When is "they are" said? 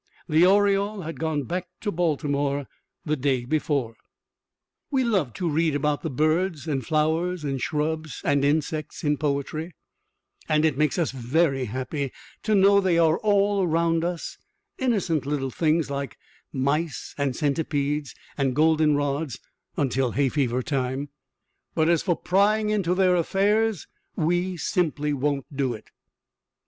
12.81-13.19